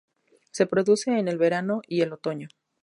Se 0.49 0.65
produce 0.65 1.11
en 1.19 1.27
el 1.27 1.37
verano 1.37 1.83
y 1.87 2.01
el 2.01 2.11
otoño. 2.11 2.47